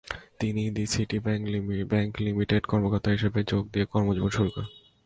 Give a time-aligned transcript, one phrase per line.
[0.39, 1.17] তিনি the City
[1.91, 4.69] Bank লিমিটেডে কর্মকর্তা হিসেবে যোগ দিয়ে কর্মজীবন শুরু করেন।